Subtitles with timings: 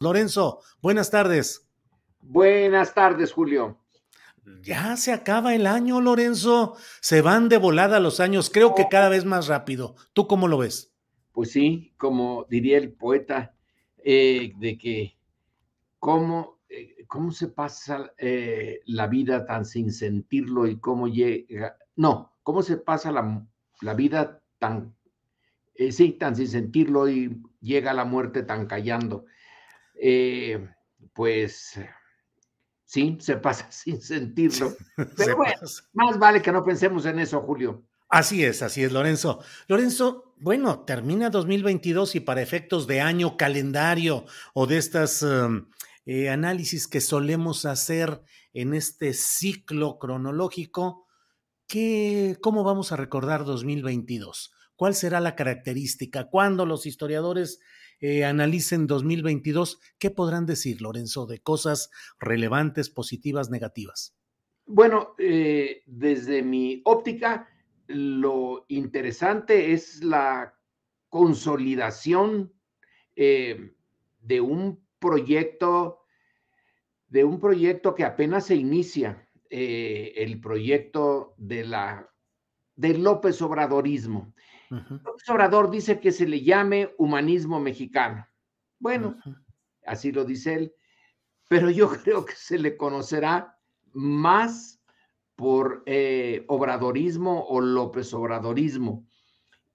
[0.00, 1.68] Lorenzo, buenas tardes.
[2.20, 3.80] Buenas tardes, Julio.
[4.62, 6.76] Ya se acaba el año, Lorenzo.
[7.00, 9.96] Se van de volada los años, creo que cada vez más rápido.
[10.12, 10.94] ¿Tú cómo lo ves?
[11.32, 13.56] Pues sí, como diría el poeta,
[13.96, 15.18] eh, de que
[15.98, 22.36] cómo, eh, cómo se pasa eh, la vida tan sin sentirlo y cómo llega, no,
[22.44, 23.44] cómo se pasa la,
[23.80, 24.94] la vida tan,
[25.90, 29.26] sí, tan sin sentirlo y llega la muerte tan callando.
[30.00, 30.68] Eh,
[31.12, 31.78] pues
[32.84, 34.70] sí, se pasa sin sentirlo.
[34.96, 35.82] Se Pero bueno, pasa.
[35.92, 37.84] más vale que no pensemos en eso, Julio.
[38.08, 39.40] Así es, así es, Lorenzo.
[39.66, 44.24] Lorenzo, bueno, termina 2022 y para efectos de año calendario
[44.54, 45.68] o de estas um,
[46.06, 48.22] eh, análisis que solemos hacer
[48.54, 51.06] en este ciclo cronológico,
[51.66, 54.54] ¿qué, ¿cómo vamos a recordar 2022?
[54.74, 56.30] ¿Cuál será la característica?
[56.30, 57.60] ¿Cuándo los historiadores
[58.00, 59.80] eh, analicen 2022?
[59.98, 64.14] ¿Qué podrán decir, Lorenzo, de cosas relevantes, positivas, negativas?
[64.66, 67.48] Bueno, eh, desde mi óptica,
[67.86, 70.54] lo interesante es la
[71.08, 72.52] consolidación
[73.16, 73.72] eh,
[74.20, 76.00] de un proyecto,
[77.08, 82.10] de un proyecto que apenas se inicia, eh, el proyecto de la
[82.76, 84.34] del López Obradorismo.
[84.70, 88.26] Ujú, López Obrador dice que se le llame humanismo mexicano.
[88.78, 89.16] Bueno,
[89.86, 90.74] así lo dice él,
[91.48, 93.58] pero yo creo que se le conocerá
[93.92, 94.80] más
[95.34, 99.06] por eh, obradorismo o López Obradorismo.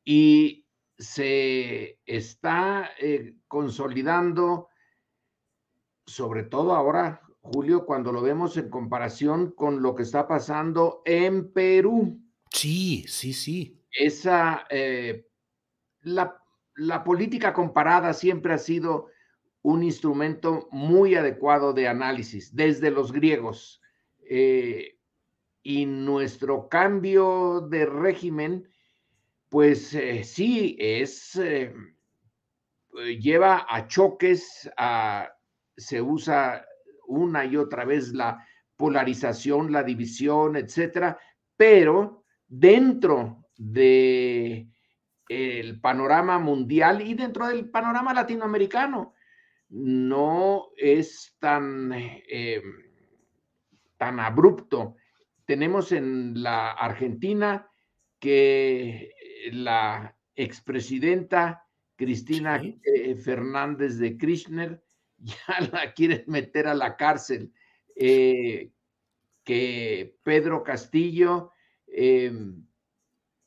[0.04, 0.68] Y
[0.98, 4.68] se está eh, consolidando,
[6.06, 11.52] sobre todo ahora, Julio, cuando lo vemos en comparación con lo que está pasando en
[11.52, 13.83] Perú Sí, sí, sí.
[13.94, 15.28] Esa, eh,
[16.02, 16.38] la,
[16.76, 19.08] la política comparada siempre ha sido
[19.62, 23.82] un instrumento muy adecuado de análisis desde los griegos.
[24.30, 24.98] eh,
[25.64, 28.68] y nuestro cambio de régimen,
[29.50, 31.40] pues eh, sí, es,
[33.20, 34.70] lleva a choques,
[35.78, 36.66] se usa
[37.08, 38.46] una y otra vez la
[38.78, 41.18] polarización, la división, etcétera,
[41.58, 44.68] pero dentro de
[45.30, 49.14] el panorama mundial y dentro del panorama latinoamericano
[49.70, 52.62] no es tan, eh,
[53.98, 54.96] tan abrupto.
[55.46, 57.68] Tenemos en la Argentina
[58.20, 59.12] que
[59.52, 61.66] la expresidenta
[61.96, 62.80] Cristina Sí.
[62.84, 64.84] eh, Fernández de Kirchner
[65.18, 67.54] ya la quieren meter a la cárcel,
[67.96, 68.72] eh,
[69.44, 71.52] que Pedro Castillo
[71.88, 72.32] eh,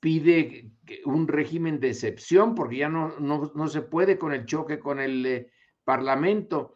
[0.00, 0.70] pide
[1.04, 5.00] un régimen de excepción porque ya no, no, no se puede con el choque con
[5.00, 5.50] el eh,
[5.84, 6.74] Parlamento.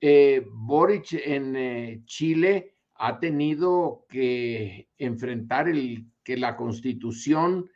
[0.00, 7.70] Eh, Boric en eh, Chile ha tenido que enfrentar el que la constitución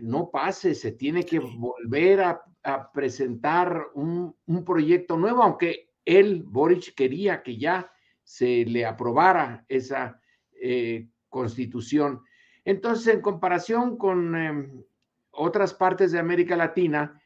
[0.00, 6.42] no pase, se tiene que volver a, a presentar un, un proyecto nuevo, aunque él,
[6.42, 7.90] Boric, quería que ya
[8.24, 10.20] se le aprobara esa
[10.60, 12.22] eh, constitución.
[12.68, 14.84] Entonces, en comparación con eh,
[15.30, 17.18] otras partes de América Latina,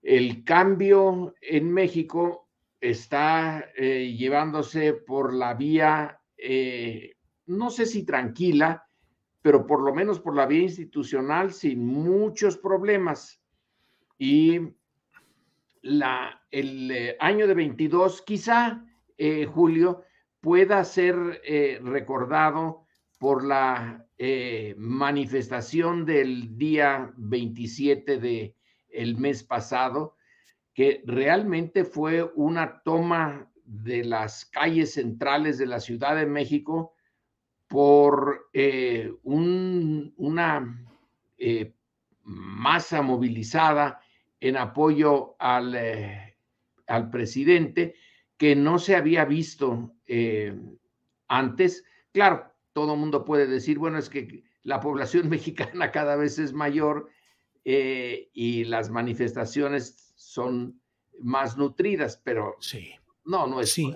[0.00, 2.48] el cambio en México
[2.80, 8.86] está eh, llevándose por la vía, eh, no sé si tranquila,
[9.42, 13.42] pero por lo menos por la vía institucional sin muchos problemas.
[14.16, 14.60] Y
[15.82, 18.80] la, el eh, año de 22 quizá
[19.52, 20.04] Julio,
[20.40, 21.16] pueda ser
[21.82, 22.83] recordado
[23.24, 28.54] por la eh, manifestación del día 27 de
[28.90, 30.18] el mes pasado,
[30.74, 36.92] que realmente fue una toma de las calles centrales de la Ciudad de México
[37.66, 38.50] por
[39.22, 40.86] una
[42.24, 44.02] masa movilizada
[44.38, 45.74] en apoyo al,
[46.86, 47.94] al presidente
[48.36, 50.54] que no se había visto eh,
[51.26, 51.86] antes.
[52.12, 57.08] Claro, todo mundo puede decir, bueno, es que la población mexicana cada vez es mayor
[57.64, 60.80] eh, y las manifestaciones son
[61.20, 62.90] más nutridas, pero sí.
[63.24, 63.72] no, no es.
[63.72, 63.90] Sí.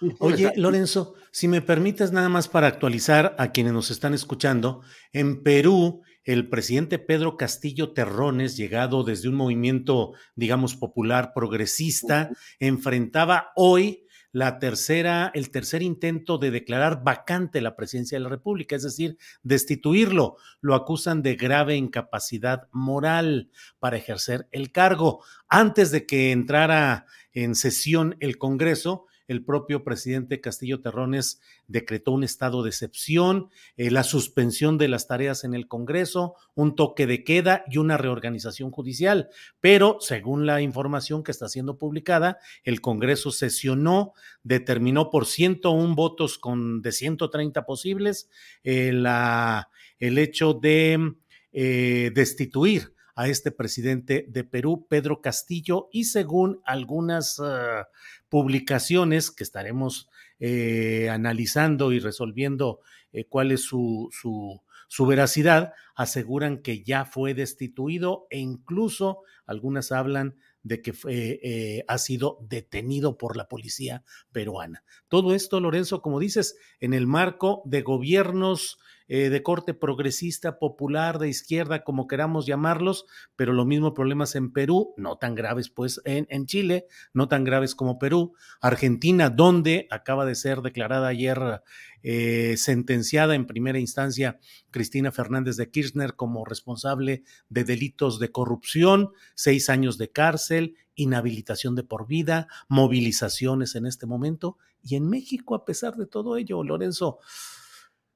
[0.18, 4.82] Oye, Lorenzo, si me permites nada más para actualizar a quienes nos están escuchando,
[5.12, 13.52] en Perú el presidente Pedro Castillo Terrones, llegado desde un movimiento, digamos, popular progresista, enfrentaba
[13.54, 14.03] hoy
[14.34, 19.16] la tercera, el tercer intento de declarar vacante la presidencia de la República, es decir,
[19.44, 20.38] destituirlo.
[20.60, 25.22] Lo acusan de grave incapacidad moral para ejercer el cargo.
[25.48, 32.24] Antes de que entrara en sesión el Congreso, el propio presidente Castillo Terrones decretó un
[32.24, 37.24] estado de excepción, eh, la suspensión de las tareas en el Congreso, un toque de
[37.24, 39.28] queda y una reorganización judicial.
[39.60, 44.12] Pero, según la información que está siendo publicada, el Congreso sesionó,
[44.42, 48.28] determinó por 101 votos con, de 130 posibles
[48.62, 51.14] eh, la, el hecho de
[51.52, 57.84] eh, destituir a este presidente de Perú, Pedro Castillo, y según algunas uh,
[58.34, 60.08] publicaciones que estaremos
[60.40, 62.80] eh, analizando y resolviendo
[63.12, 70.34] eh, cuál es su, su, veracidad, aseguran que ya fue destituido e incluso algunas hablan
[70.64, 74.02] de que eh, ha sido detenido por la policía
[74.32, 74.82] peruana.
[75.06, 81.18] Todo esto, Lorenzo, como dices, en el marco de gobiernos eh, de corte progresista, popular,
[81.18, 83.06] de izquierda, como queramos llamarlos,
[83.36, 87.44] pero los mismos problemas en Perú, no tan graves pues en, en Chile, no tan
[87.44, 91.62] graves como Perú, Argentina, donde acaba de ser declarada ayer
[92.06, 94.38] eh, sentenciada en primera instancia
[94.70, 101.74] Cristina Fernández de Kirchner como responsable de delitos de corrupción, seis años de cárcel, inhabilitación
[101.74, 104.58] de por vida, movilizaciones en este momento.
[104.82, 107.20] Y en México, a pesar de todo ello, Lorenzo,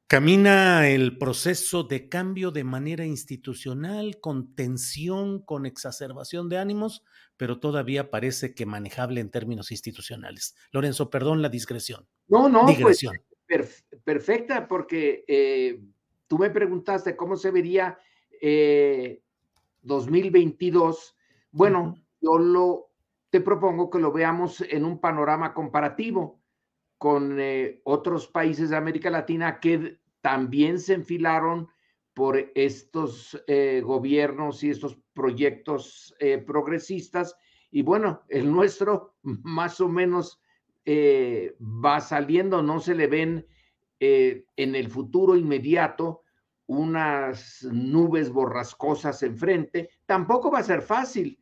[0.09, 7.05] Camina el proceso de cambio de manera institucional, con tensión, con exacerbación de ánimos,
[7.37, 10.57] pero todavía parece que manejable en términos institucionales.
[10.73, 12.09] Lorenzo, perdón la discreción.
[12.27, 13.05] No, no, pues,
[14.03, 15.79] perfecta, porque eh,
[16.27, 17.99] tú me preguntaste cómo se vería
[18.41, 19.21] eh,
[19.83, 21.17] 2022.
[21.51, 22.89] Bueno, yo lo
[23.29, 26.38] te propongo que lo veamos en un panorama comparativo
[26.99, 31.69] con eh, otros países de América Latina que también se enfilaron
[32.13, 37.37] por estos eh, gobiernos y estos proyectos eh, progresistas.
[37.71, 40.43] Y bueno, el nuestro más o menos
[40.91, 43.47] va saliendo, no se le ven
[44.01, 46.23] en el futuro inmediato
[46.65, 49.91] unas nubes borrascosas enfrente.
[50.07, 51.39] Tampoco va a ser fácil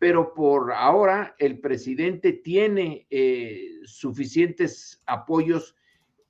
[0.00, 5.76] pero por ahora el presidente tiene eh, suficientes apoyos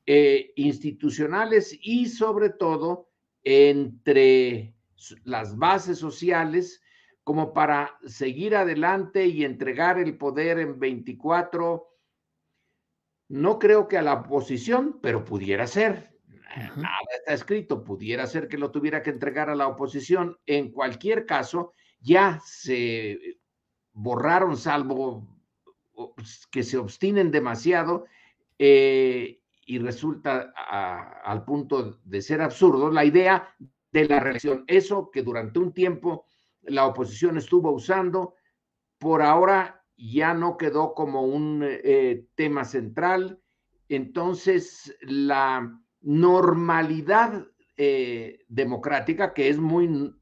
[0.07, 3.11] eh, institucionales y sobre todo
[3.45, 4.75] entre
[5.23, 6.83] las bases sociales
[7.23, 11.87] como para seguir adelante y entregar el poder en 24.
[13.29, 16.19] No creo que a la oposición, pero pudiera ser.
[16.75, 20.37] Nada está escrito, pudiera ser que lo tuviera que entregar a la oposición.
[20.45, 23.39] En cualquier caso, ya se
[23.93, 25.27] borraron, salvo
[25.95, 28.07] pues, que se obstinen demasiado
[28.59, 30.53] eh, y resulta
[31.25, 33.55] al punto de ser absurdo la idea
[33.93, 34.65] de la reelección.
[34.67, 36.25] Eso que durante un tiempo
[36.63, 38.35] la oposición estuvo usando,
[38.99, 43.41] por ahora ya no quedó como un eh, tema central.
[43.89, 50.15] Entonces, la normalidad eh, democrática, que es muy,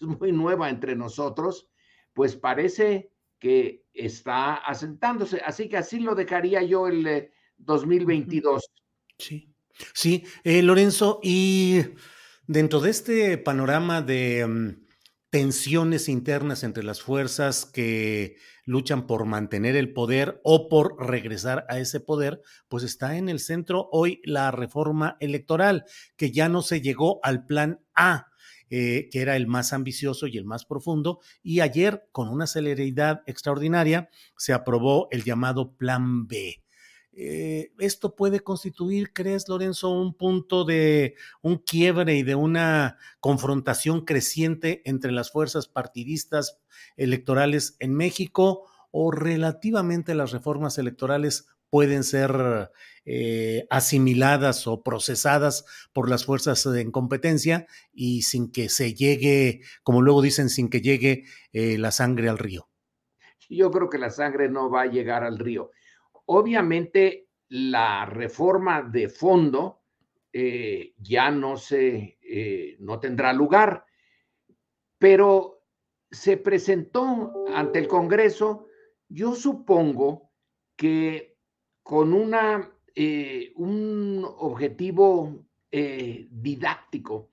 [0.00, 1.68] es muy nueva entre nosotros,
[2.16, 5.42] pues parece que está asentándose.
[5.44, 8.62] Así que así lo dejaría yo el 2022.
[8.62, 8.66] Eh,
[9.18, 9.54] sí,
[9.92, 11.82] sí, eh, Lorenzo, y
[12.46, 14.86] dentro de este panorama de mm,
[15.28, 21.78] tensiones internas entre las fuerzas que luchan por mantener el poder o por regresar a
[21.78, 25.84] ese poder, pues está en el centro hoy la reforma electoral,
[26.16, 28.28] que ya no se llegó al plan A
[28.70, 33.22] eh, que era el más ambicioso y el más profundo, y ayer, con una celeridad
[33.26, 36.62] extraordinaria, se aprobó el llamado Plan B.
[37.18, 44.04] eh, esto puede constituir, crees, Lorenzo, un punto de un quiebre y de una confrontación
[44.04, 46.58] creciente entre las fuerzas partidistas
[46.96, 52.70] electorales en México o relativamente las reformas electorales pueden ser
[53.04, 60.00] eh, asimiladas o procesadas por las fuerzas en competencia y sin que se llegue, como
[60.00, 62.70] luego dicen, sin que llegue eh, la sangre al río.
[63.50, 65.70] Yo creo que la sangre no va a llegar al río.
[66.24, 69.82] Obviamente la reforma de fondo
[70.32, 72.16] eh, ya no se,
[72.78, 73.84] no tendrá lugar,
[74.96, 75.60] pero
[76.10, 78.66] se presentó ante el Congreso,
[79.10, 80.30] yo supongo
[80.74, 81.35] que
[81.86, 87.30] con una, eh, un objetivo eh, didáctico,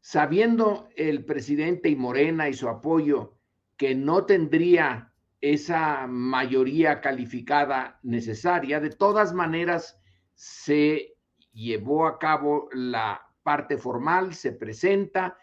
[0.00, 3.34] sabiendo el presidente y Morena y su apoyo
[3.76, 5.12] que no tendría
[5.42, 10.00] esa mayoría calificada necesaria, de todas maneras
[10.32, 11.18] se
[11.52, 15.36] llevó a cabo la parte formal, se presenta,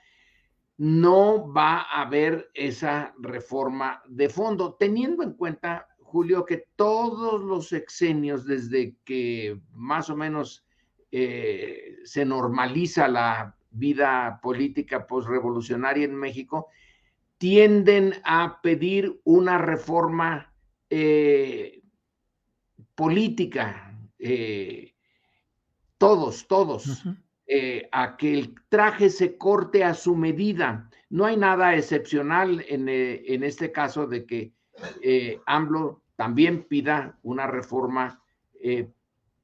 [0.78, 7.70] no va a haber esa reforma de fondo, teniendo en cuenta Julio, que todos los
[7.70, 10.66] sexenios, desde que más o menos
[11.10, 16.68] eh, se normaliza la vida política postrevolucionaria en México,
[17.38, 20.54] tienden a pedir una reforma
[20.90, 21.82] eh,
[22.94, 24.94] política, eh,
[25.98, 27.06] todos, todos,
[27.92, 30.90] a que el traje se corte a su medida.
[31.10, 34.54] No hay nada excepcional en, en este caso de que
[35.46, 38.22] AMLO también pida una reforma
[38.62, 38.92] eh,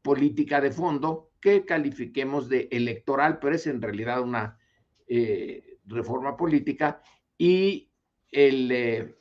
[0.03, 4.59] política de fondo que califiquemos de electoral, pero es en realidad una
[5.07, 7.01] eh, reforma política
[7.35, 7.89] y
[8.31, 9.15] el, eh,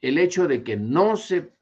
[0.00, 1.52] el hecho de que no se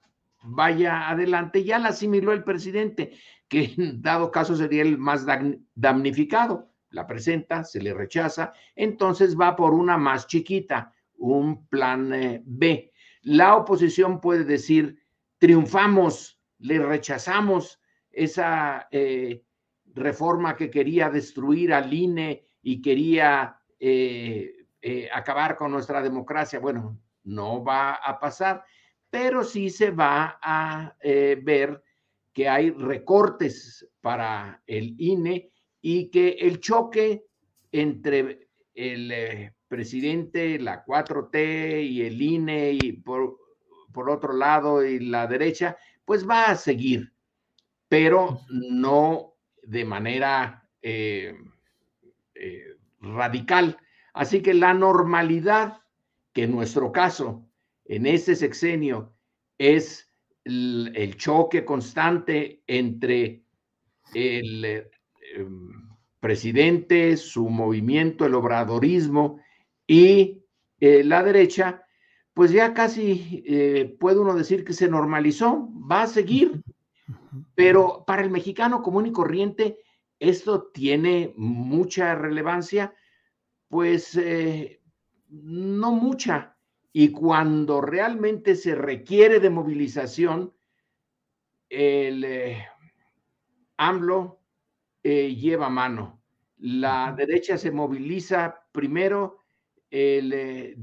[0.43, 3.13] vaya adelante ya la asimiló el presidente,
[3.47, 5.27] que en dado caso sería el más
[5.75, 6.71] damnificado.
[6.89, 12.94] La presenta, se le rechaza, entonces va por una más chiquita, un plan B.
[13.25, 15.02] La oposición puede decir,
[15.38, 19.43] triunfamos, le rechazamos esa eh,
[19.95, 26.59] reforma que quería destruir al INE y quería eh, eh, acabar con nuestra democracia.
[26.59, 28.62] Bueno, no va a pasar,
[29.09, 31.83] pero sí se va a ver
[32.31, 35.50] que hay recortes para el INE
[35.81, 37.25] y que el choque
[37.73, 43.45] entre el presidente, la 4T y el INE y por
[43.95, 47.14] por otro lado y la derecha, pues va a seguir,
[47.88, 51.35] pero no de manera eh,
[52.35, 53.78] eh, radical.
[54.12, 55.81] Así que la normalidad,
[56.35, 57.49] que en nuestro caso,
[57.87, 59.14] en este sexenio,
[59.57, 60.12] es
[60.43, 63.45] el, choque constante entre
[64.12, 64.90] el eh,
[65.37, 65.88] em,
[66.19, 69.40] presidente, su movimiento, el obradorismo
[69.87, 70.43] y
[70.81, 71.85] la derecha,
[72.35, 76.62] pues ya casi eh, puede uno decir que se normalizó, va a seguir,
[77.55, 79.79] pero para el mexicano común y corriente
[80.19, 82.93] esto tiene mucha relevancia,
[83.69, 84.81] pues eh,
[85.29, 86.57] no mucha.
[86.93, 90.53] Y cuando realmente se requiere de movilización,
[91.69, 92.67] el eh,
[93.76, 94.41] AMLO
[95.03, 96.23] lleva mano.
[96.57, 99.44] La derecha se moviliza primero,
[99.95, 100.77] el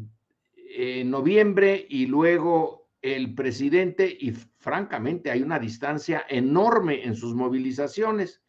[0.74, 8.41] en noviembre y luego el presidente, y francamente hay una distancia enorme en sus movilizaciones.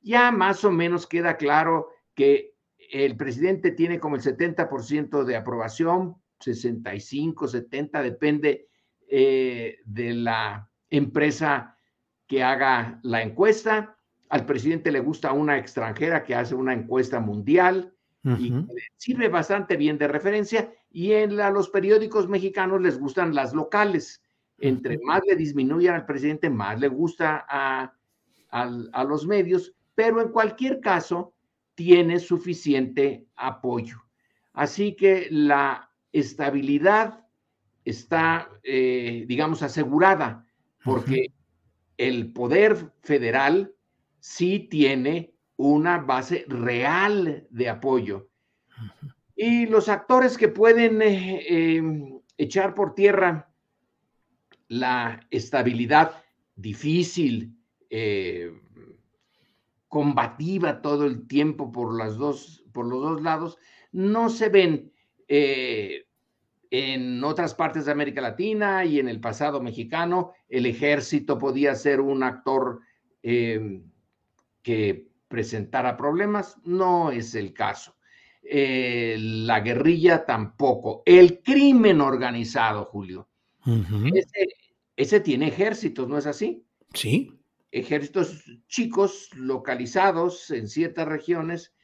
[0.00, 2.56] Ya más o menos queda claro que
[2.90, 8.68] el presidente tiene como el 70% de aprobación, 65, 70, depende
[9.08, 11.78] eh, de la empresa
[12.26, 13.96] que haga la encuesta.
[14.28, 18.52] Al presidente le gusta una extranjera que hace una encuesta mundial y
[18.96, 24.22] sirve bastante bien de referencia y en los periódicos mexicanos les gustan las locales.
[24.58, 27.92] Entre más le disminuyan al presidente, más le gusta a,
[28.50, 31.34] a los medios, pero en cualquier caso
[31.74, 33.98] tiene suficiente apoyo.
[34.52, 37.26] Así que la estabilidad
[37.84, 40.46] está, eh, digamos, asegurada,
[40.84, 41.32] porque
[41.96, 43.74] el poder federal
[44.20, 48.28] sí tiene una base real de apoyo.
[49.36, 53.52] Y los actores que pueden eh, em, echar por tierra
[54.68, 56.22] la estabilidad
[56.54, 57.56] difícil,
[57.90, 58.52] eh,
[59.88, 63.58] combativa todo el tiempo por, las dos, por los dos lados,
[63.90, 64.90] no se ven
[65.28, 66.06] eh,
[66.70, 70.32] en otras partes de América Latina y en el pasado mexicano.
[70.48, 72.80] El ejército podía ser un actor
[73.22, 73.82] em,
[74.62, 77.96] que presentara problemas, no es el caso.
[78.42, 81.02] Eh, la guerrilla tampoco.
[81.06, 83.30] El crimen organizado, Julio.
[84.94, 86.66] ese, tiene ejércitos, ¿no es así?
[86.92, 87.40] Sí.
[87.70, 91.74] Ejércitos chicos localizados en ciertas regiones,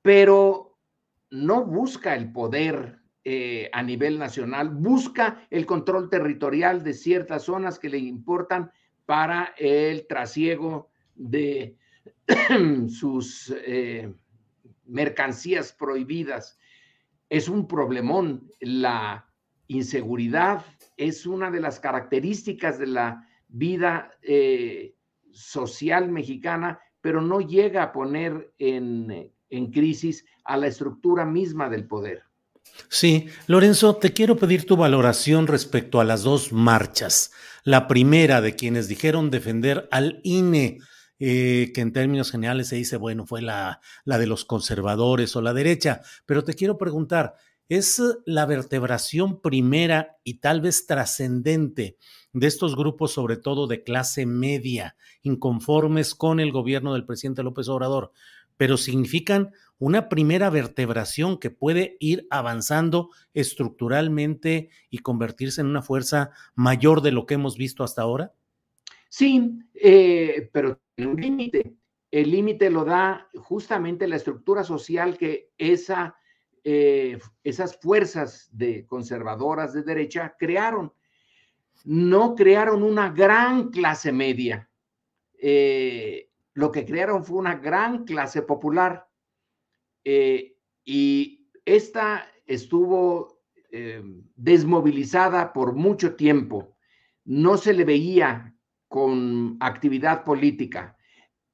[0.00, 0.78] pero
[1.30, 7.78] no busca el poder eh, a nivel nacional, busca el control territorial de ciertas zonas
[7.78, 8.72] que le importan
[9.04, 11.76] para el trasiego de
[12.88, 14.12] sus eh,
[14.86, 16.58] mercancías prohibidas.
[17.28, 18.50] Es un problemón.
[18.60, 19.26] La
[19.68, 20.64] inseguridad
[20.96, 24.94] es una de las características de la vida eh,
[25.32, 31.86] social mexicana, pero no llega a poner en, en crisis a la estructura misma del
[31.86, 32.22] poder.
[32.88, 37.32] Sí, Lorenzo, te quiero pedir tu valoración respecto a las dos marchas.
[37.64, 40.78] La primera de quienes dijeron defender al INE
[41.24, 45.40] eh, que en términos generales se dice, bueno, fue la, la de los conservadores o
[45.40, 47.36] la derecha, pero te quiero preguntar,
[47.68, 51.96] ¿es la vertebración primera y tal vez trascendente
[52.32, 57.68] de estos grupos, sobre todo de clase media, inconformes con el gobierno del presidente López
[57.68, 58.10] Obrador,
[58.56, 66.32] pero significan una primera vertebración que puede ir avanzando estructuralmente y convertirse en una fuerza
[66.56, 68.32] mayor de lo que hemos visto hasta ahora?
[69.12, 71.76] Sí, eh, pero un límite.
[72.10, 79.82] El límite lo da justamente la estructura social que eh, esas fuerzas de conservadoras de
[79.82, 80.94] derecha crearon.
[81.84, 84.70] No crearon una gran clase media.
[85.38, 89.06] Eh, lo que crearon fue una gran clase popular.
[90.02, 93.42] y esta estuvo
[94.36, 96.78] desmovilizada por mucho tiempo.
[97.24, 98.51] No se le veía
[98.92, 100.98] con actividad política,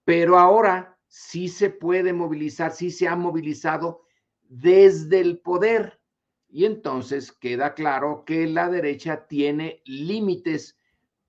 [0.05, 4.03] pero ahora sí se puede movilizar, sí se ha movilizado
[4.43, 6.01] desde el poder.
[6.49, 10.81] Y entonces queda claro que la derecha tiene límites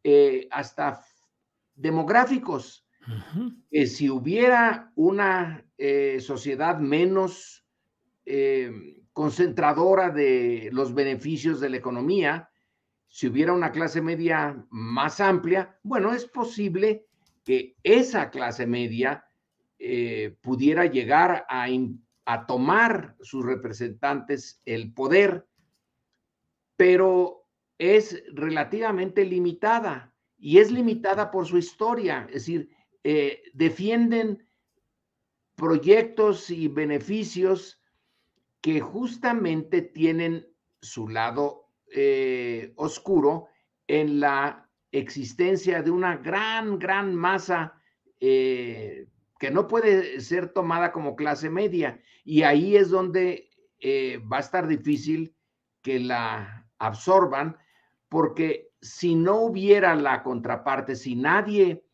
[0.03, 0.99] eh, hasta
[1.75, 2.87] demográficos.
[3.69, 7.67] que si hubiera una eh, sociedad menos
[8.25, 8.71] eh,
[9.13, 12.48] concentradora de los beneficios de la economía,
[13.09, 17.07] si hubiera una clase media más amplia, bueno, es posible
[17.43, 19.25] que esa clase media
[19.79, 21.67] eh, pudiera llegar a,
[22.45, 25.47] tomar sus representantes el poder,
[26.75, 27.47] pero
[27.79, 32.69] es relativamente limitada y es limitada por su historia, es decir,
[33.03, 34.47] eh, defienden
[35.55, 37.81] proyectos y beneficios
[38.61, 40.47] que justamente tienen
[40.81, 41.58] su lado
[41.91, 43.47] eh, oscuro
[43.87, 47.73] en la existencia de una gran, gran masa
[48.19, 49.07] eh,
[49.39, 51.99] que no puede ser tomada como clase media.
[52.23, 53.49] Y ahí es donde
[53.79, 55.35] eh, va a estar difícil
[55.81, 57.57] que la absorban,
[58.07, 61.85] porque si no hubiera la contraparte, si nadie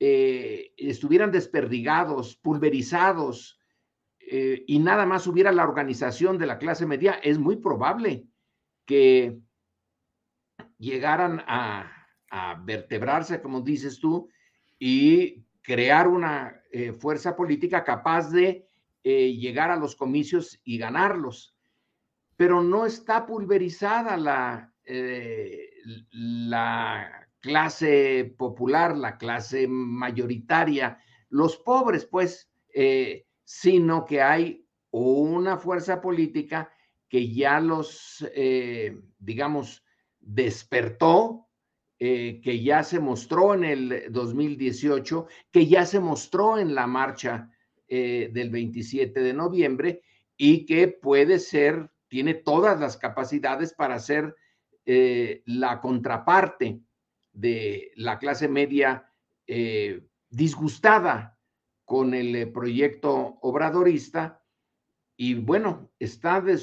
[0.00, 3.58] estuvieran desperdigados, pulverizados,
[4.20, 8.28] y nada más hubiera la organización de la clase media, es muy probable
[8.88, 9.38] que
[10.78, 11.94] llegaran a,
[12.64, 14.28] vertebrarse, como dices tú,
[14.78, 18.68] y crear una eh, fuerza política capaz de
[19.02, 21.56] eh, llegar a los comicios y ganarlos.
[22.36, 25.70] Pero no está pulverizada la, eh,
[26.12, 30.98] la clase popular, la clase mayoritaria,
[31.30, 32.50] los pobres, pues,
[33.44, 36.70] sino que hay una fuerza política
[37.08, 39.84] que ya los, eh, digamos,
[40.20, 41.48] despertó,
[41.98, 47.50] eh, que ya se mostró en el 2018, que ya se mostró en la marcha
[47.88, 50.02] eh, del 27 de noviembre
[50.36, 54.34] y que puede ser, tiene todas las capacidades para ser
[55.44, 56.80] la contraparte
[57.30, 59.12] de la clase media
[60.30, 61.38] disgustada
[61.84, 64.42] con el proyecto obradorista
[65.20, 66.56] y bueno, está de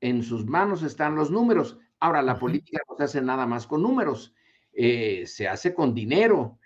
[0.00, 1.78] en sus manos están los números.
[1.98, 4.34] Ahora, la política no se hace nada más con números,
[4.74, 6.58] eh, se hace con dinero.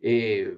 [0.00, 0.56] Eh,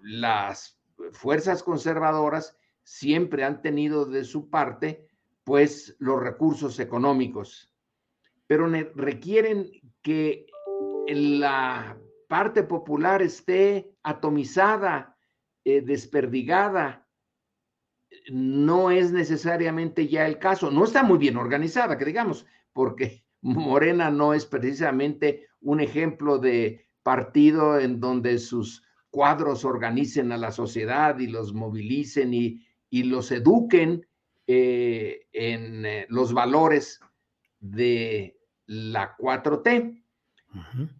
[0.00, 5.08] las fuerzas conservadoras siempre han tenido de su parte,
[5.42, 7.74] pues, los recursos económicos,
[8.46, 9.72] pero requieren
[10.02, 10.46] que
[11.08, 11.98] la
[12.28, 15.16] parte popular esté atomizada,
[15.64, 17.08] eh, desperdigada,
[18.30, 20.70] no es necesariamente ya el caso.
[20.70, 26.86] No está muy bien organizada, que digamos, porque Morena no es precisamente un ejemplo de
[27.02, 34.06] partido en donde sus cuadros organicen a la sociedad y los movilicen y, los eduquen
[34.46, 37.00] eh, en eh, los valores
[37.60, 40.02] de la 4T.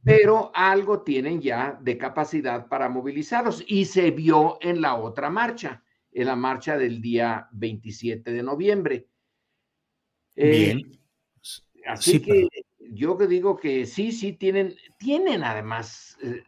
[0.04, 5.82] Pero algo tienen ya de capacidad para movilizarlos y se vio en la otra marcha,
[6.12, 9.08] en la marcha del día 27 de noviembre.
[10.36, 11.00] Eh, Bien.
[11.86, 12.48] así que
[12.92, 16.42] yo que digo que sí, sí tienen, tienen además, eh,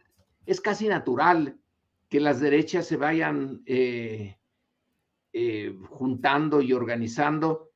[0.45, 1.57] es casi natural
[2.09, 4.37] que las derechas se vayan eh,
[5.89, 7.73] juntando y organizando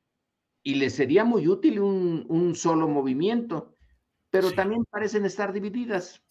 [0.62, 3.74] y les sería muy útil un, solo movimiento,
[4.30, 6.22] pero también parecen estar divididas.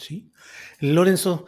[0.00, 0.32] Sí.
[0.80, 1.46] Lorenzo,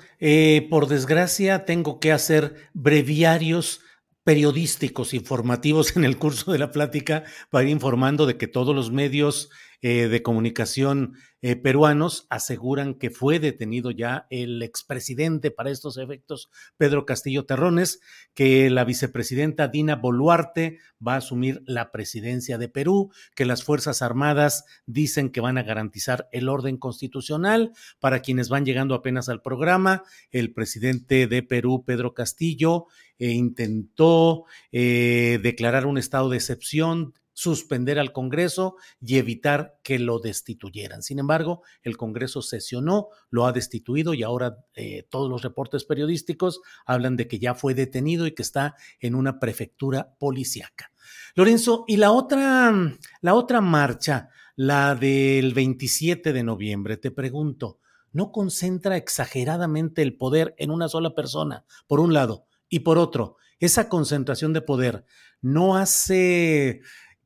[0.71, 3.81] por desgracia tengo que hacer breviarios
[4.25, 8.91] periodísticos, informativos en el curso de la plática para ir informando de que todos los
[8.91, 9.51] medios
[9.85, 16.51] eh, de comunicación eh, peruanos aseguran que fue detenido ya el expresidente para estos efectos,
[16.77, 17.99] Pedro Castillo Terrones,
[18.33, 24.03] que la vicepresidenta Dina Boluarte va a asumir la presidencia de Perú, que las Fuerzas
[24.03, 27.73] Armadas dicen que van a garantizar el orden constitucional.
[27.99, 32.87] Para quienes van llegando apenas al programa, el presidente de Perú, Pedro Castillo,
[33.18, 41.03] eh, intentó declarar un estado de excepción suspender al Congreso y evitar que lo destituyeran.
[41.03, 46.61] Sin embargo, el Congreso sesionó, lo ha destituido y ahora eh, todos los reportes periodísticos
[46.87, 50.92] hablan de que ya fue detenido y que está en una prefectura policíaca.
[51.35, 52.73] Lorenzo, y la otra,
[53.21, 57.79] la otra marcha, la del 27 de noviembre, te pregunto,
[58.12, 62.47] ¿no concentra exageradamente el poder en una sola persona, por un lado?
[62.68, 65.05] Y por otro, esa concentración de poder
[65.40, 66.81] no hace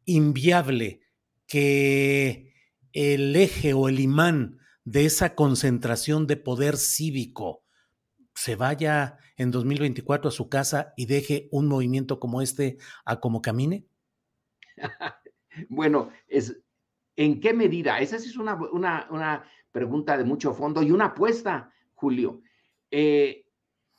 [0.06, 1.00] inviable
[1.46, 2.54] que
[2.92, 7.64] el eje o el imán de esa concentración de poder cívico
[8.34, 13.42] se vaya en 2024 a su casa y deje un movimiento como este a como
[13.42, 13.86] camine?
[15.68, 16.58] bueno, es,
[17.16, 17.98] ¿en qué medida?
[18.00, 18.54] Esa es una,
[19.10, 22.40] una, pregunta de mucho fondo y una apuesta, Julio.
[22.90, 23.46] Eh,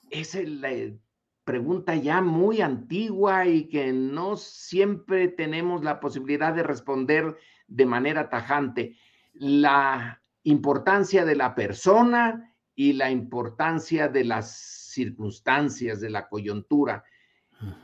[0.10, 1.00] es el, eh,
[1.48, 8.30] pregunta ya muy antigua y que no siempre tenemos la posibilidad de responder de manera
[8.30, 8.98] tajante.
[9.32, 14.58] La importancia de la persona y la importancia de las
[14.92, 17.06] circunstancias, de la coyuntura.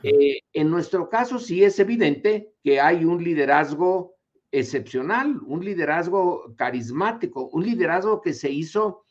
[0.02, 4.16] Eh, en nuestro caso sí es evidente que hay un liderazgo
[4.52, 9.03] excepcional, un liderazgo carismático, un liderazgo que se hizo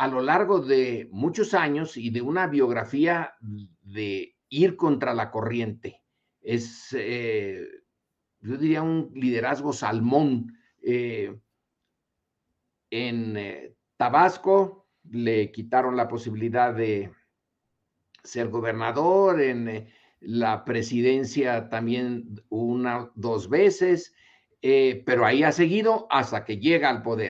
[0.00, 3.34] a lo largo de muchos años y de una biografía
[3.82, 6.02] de ir contra la corriente.
[6.40, 7.68] Es, eh,
[8.40, 10.56] yo diría, un liderazgo salmón.
[10.82, 11.38] Eh,
[12.88, 17.12] en eh, Tabasco le quitaron la posibilidad de
[18.24, 19.86] ser gobernador, en
[20.20, 24.14] la presidencia también una, dos veces,
[24.62, 27.29] pero ahí ha seguido hasta que llega al poder.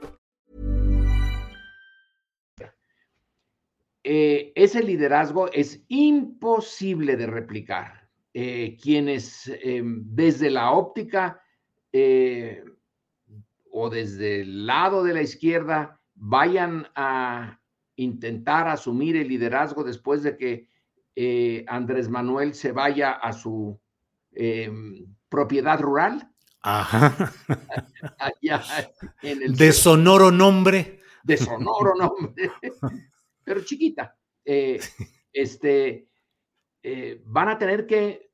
[4.03, 8.09] Eh, ese liderazgo es imposible de replicar.
[8.33, 11.43] Eh, quienes eh, desde la óptica
[13.69, 17.59] o desde el lado de la izquierda vayan a
[17.97, 23.77] intentar asumir el liderazgo después de que Andrés Manuel se vaya a su
[25.27, 26.31] propiedad rural.
[26.61, 27.33] Ajá.
[29.49, 31.01] de sonoro nombre.
[31.23, 32.51] De sonoro nombre,
[33.51, 34.15] pero chiquita.
[35.33, 36.07] este,
[36.81, 38.29] eh, van a tener que eh,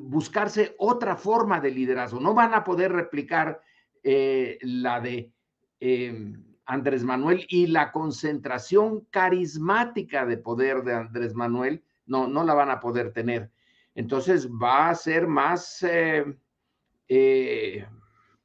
[0.00, 2.20] buscarse otra forma de liderazgo.
[2.20, 3.60] No van a poder replicar
[4.04, 5.32] eh, la de
[5.80, 12.54] em, Andrés Manuel y la concentración carismática de poder de Andrés Manuel, no, no la
[12.54, 13.50] van a poder tener.
[13.96, 15.84] Entonces va a ser más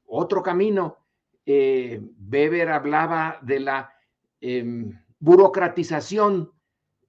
[0.08, 0.98] otro camino.
[1.46, 3.94] Weber hablaba de la
[4.42, 6.52] em, burocratización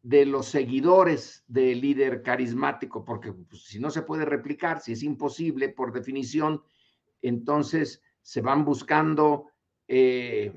[0.03, 5.03] de los seguidores del líder carismático, porque pues, si no se puede replicar, si es
[5.03, 6.63] imposible por definición,
[7.23, 9.51] entonces se van buscando
[9.89, 10.53] eh,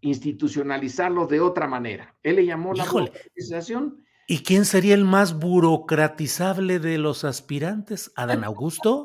[0.00, 2.16] institucionalizarlo de otra manera.
[2.22, 4.04] Él le llamó la burocratización.
[4.26, 8.12] ¿Y quién sería el más burocratizable de los aspirantes?
[8.16, 9.04] ¿Adán Augusto?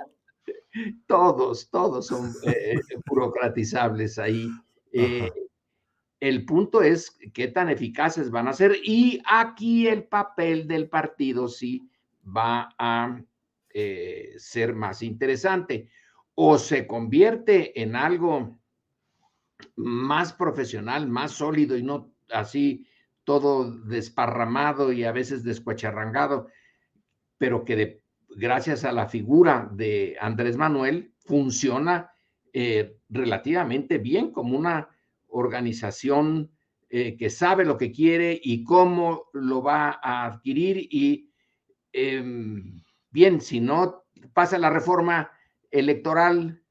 [1.07, 4.49] todos, todos son eh, burocratizables ahí.
[4.93, 5.29] Eh,
[6.21, 11.47] el punto es qué tan eficaces van a ser y aquí el papel del partido
[11.47, 11.89] sí
[12.25, 13.19] va a
[13.73, 15.89] eh, ser más interesante.
[16.35, 18.59] O se convierte en algo
[19.75, 22.87] más profesional, más sólido y no así
[23.23, 26.47] todo desparramado y a veces descuacharrangado,
[27.39, 32.11] pero que gracias a la figura de Andrés Manuel funciona
[32.53, 34.89] eh, relativamente bien como una
[35.31, 36.51] organización
[36.89, 41.31] eh, que sabe lo que quiere y cómo lo va a adquirir y
[41.93, 45.31] em, bien, si no pasa la reforma
[45.69, 46.61] electoral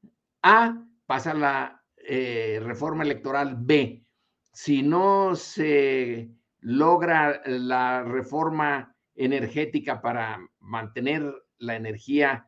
[0.41, 4.05] A, pasa la eh, reforma electoral B.
[4.53, 12.47] Si no se logra la reforma energética para mantener la energía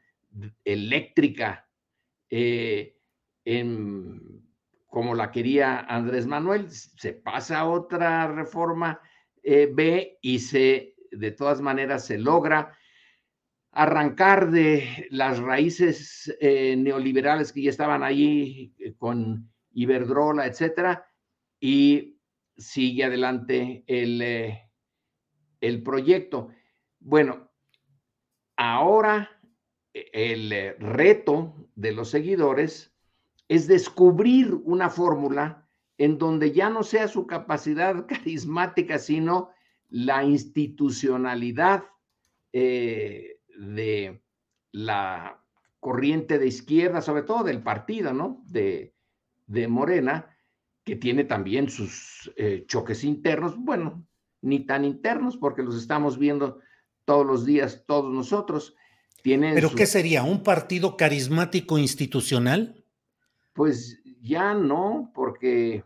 [0.64, 1.68] eléctrica
[2.30, 2.98] eh,
[3.46, 4.33] en
[4.94, 9.02] como la quería Andrés Manuel, se pasa a otra reforma
[9.42, 12.78] eh, B y se, de todas maneras, se logra
[13.72, 21.08] arrancar de las raíces eh, neoliberales que ya estaban ahí eh, con Iberdrola, etcétera,
[21.60, 22.20] y
[22.56, 24.60] sigue adelante el,
[25.60, 26.50] el proyecto.
[27.00, 27.52] Bueno,
[28.58, 29.42] ahora
[29.92, 32.93] el reto de los seguidores
[33.54, 39.52] es descubrir una fórmula en donde ya no sea su capacidad carismática, sino
[39.90, 41.84] la institucionalidad
[42.52, 44.24] eh, de
[44.72, 45.40] la
[45.80, 48.44] corriente de izquierda, sobre todo del partido, ¿no?
[48.48, 48.96] De,
[49.46, 50.36] de Morena,
[50.84, 54.04] que tiene también sus eh, choques internos, bueno,
[54.42, 56.60] ni tan internos, porque los estamos viendo
[57.06, 58.76] todos los días, todos nosotros.
[59.24, 60.24] ¿Pero qué sería?
[60.24, 62.83] ¿Un partido carismático institucional?
[63.54, 65.84] Pues ya no, porque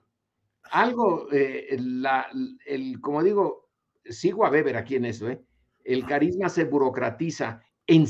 [0.71, 3.69] algo, eh, el, como digo,
[4.05, 5.41] sigo a Weber aquí en eso, ¿eh?
[5.83, 7.61] el carisma se burocratiza.
[7.85, 8.05] En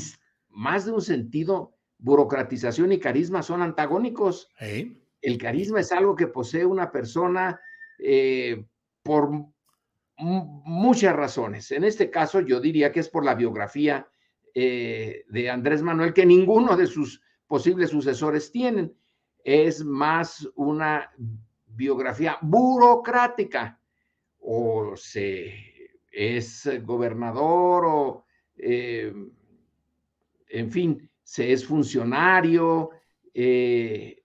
[0.48, 4.48] más de un sentido, burocratización y carisma son antagónicos.
[5.20, 7.60] El carisma es algo que posee una persona
[7.98, 8.64] eh,
[9.02, 9.30] por
[10.16, 11.70] muchas razones.
[11.70, 14.08] En este caso, yo diría que es por la biografía
[14.54, 18.92] de Andrés Manuel, que ninguno de sus posibles sucesores tienen
[19.48, 21.10] es más una
[21.66, 23.80] biografía burocrática
[24.40, 25.54] o se
[26.12, 28.24] es gobernador o
[28.58, 29.10] eh,
[30.48, 32.90] en fin, se es funcionario,
[33.32, 34.22] eh,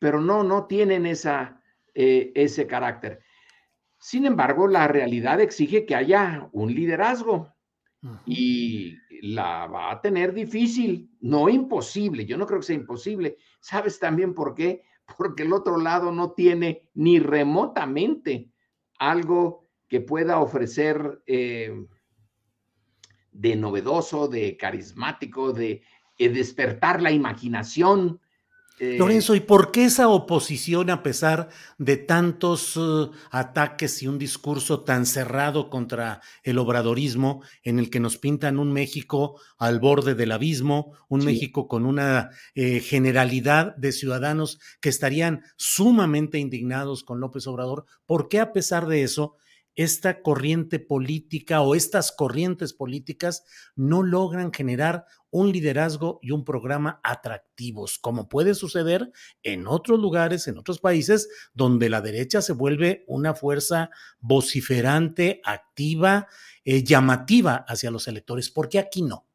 [0.00, 1.62] pero no, no tienen esa,
[1.94, 3.20] eh, ese carácter.
[3.98, 7.53] Sin embargo, la realidad exige que haya un liderazgo
[8.26, 13.38] y la va a tener difícil, no imposible, yo no creo que sea imposible.
[13.60, 14.82] ¿Sabes también por qué?
[15.18, 18.50] Porque el otro lado no tiene ni remotamente
[18.98, 21.86] algo que pueda ofrecer eh,
[23.32, 25.82] de novedoso, de carismático, de
[26.18, 28.20] eh, despertar la imaginación
[28.80, 34.18] eh, Lorenzo, ¿y por qué esa oposición a pesar de tantos uh, ataques y un
[34.18, 40.16] discurso tan cerrado contra el obradorismo en el que nos pintan un México al borde
[40.16, 47.20] del abismo, un México con una eh, generalidad de ciudadanos que estarían sumamente indignados con
[47.20, 47.84] López Obrador?
[48.06, 49.36] ¿Por qué a pesar de eso
[49.76, 57.00] esta corriente política o estas corrientes políticas no logran generar un liderazgo y un programa
[57.02, 59.10] atractivos, como puede suceder
[59.42, 66.28] en otros lugares, en otros países, donde la derecha se vuelve una fuerza vociferante, activa,
[66.64, 68.48] eh, llamativa hacia los electores.
[68.50, 69.26] ¿Por qué aquí no?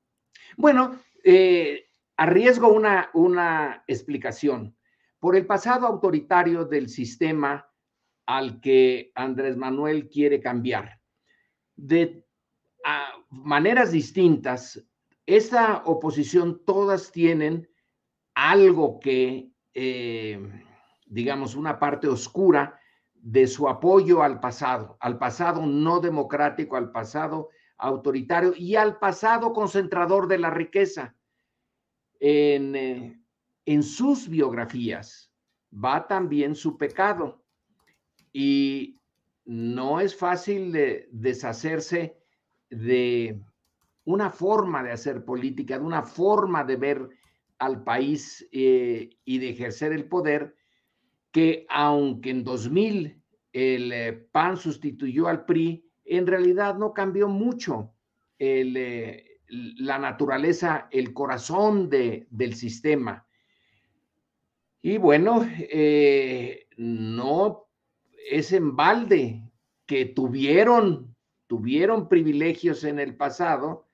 [0.55, 4.75] Bueno, eh, arriesgo una, una explicación.
[5.19, 7.68] Por el pasado autoritario del sistema
[8.29, 11.01] al que Andrés Manuel quiere cambiar.
[11.75, 12.27] De
[13.31, 14.85] maneras distintas,
[15.25, 17.67] esa oposición todas tienen
[18.35, 20.63] algo que, eh,
[21.07, 22.79] digamos, una parte oscura
[23.15, 29.53] de su apoyo al pasado, al pasado no democrático, al pasado autoritario y al pasado
[29.53, 31.15] concentrador de la riqueza.
[32.19, 33.19] En, eh,
[33.65, 35.33] en sus biografías
[35.73, 37.38] va también su pecado
[38.31, 38.99] y
[39.45, 42.17] no es fácil de deshacerse
[42.69, 43.41] de
[44.05, 47.09] una forma de hacer política, de una forma de ver
[47.57, 50.55] al país eh, y de ejercer el poder,
[51.31, 53.21] que aunque en 2000
[53.53, 57.93] el eh, PAN sustituyó al PRI, en realidad no cambió mucho
[58.37, 63.25] eh, la naturaleza, el corazón de, del sistema.
[64.81, 65.45] Y bueno,
[66.77, 67.68] no
[68.29, 69.43] es en balde
[69.85, 71.15] que tuvieron,
[71.47, 73.87] tuvieron privilegios en el pasado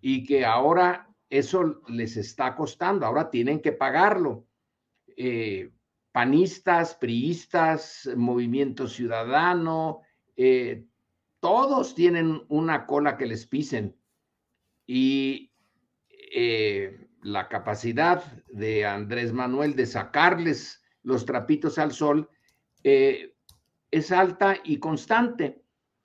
[0.00, 4.46] y que ahora eso les está costando, ahora tienen que pagarlo.
[5.16, 5.70] Eh,
[6.12, 10.02] panistas, priistas, movimiento ciudadano,
[10.36, 10.86] eh,
[11.40, 13.96] todos tienen una cola que les pisen.
[14.86, 15.52] Y
[16.32, 22.28] eh, la capacidad de Andrés Manuel de sacarles los trapitos al sol
[23.94, 25.62] es alta y constante.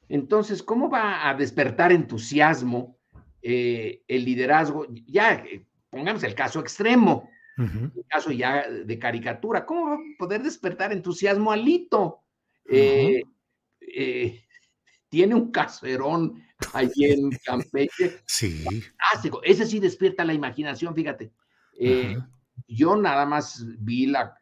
[0.08, 3.00] Entonces, ¿cómo va a despertar entusiasmo
[3.42, 9.90] eh, el liderazgo, ya eh, pongamos el caso extremo, el caso ya de caricatura, ¿cómo
[9.90, 12.24] va a poder despertar entusiasmo Alito?
[12.66, 13.24] Eh,
[15.10, 16.42] tiene un caserón
[16.74, 18.22] allí en Campeche.
[18.28, 18.64] Sí.
[19.44, 21.34] Ese sí despierta la imaginación, fíjate.
[22.68, 24.39] yo nada más vi la,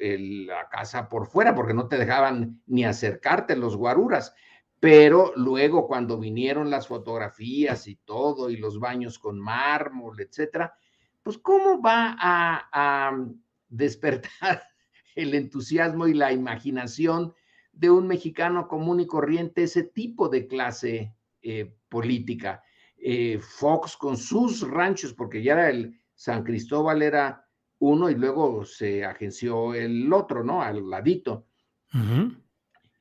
[0.00, 4.34] la casa por fuera porque no te dejaban ni acercarte los guaruras
[4.80, 10.74] pero luego cuando vinieron las fotografías y todo, y los baños con mármol, etcétera,
[11.22, 13.16] pues cómo va a,
[13.70, 14.62] despertar
[15.14, 17.34] el entusiasmo y la imaginación
[17.72, 22.62] de un mexicano común y corriente ese tipo de clase eh, política.
[22.96, 27.46] Eh, Fox con sus ranchos, porque ya era el San Cristóbal era
[27.80, 30.62] uno y luego se agenció el otro, ¿no?
[30.62, 31.46] Al ladito.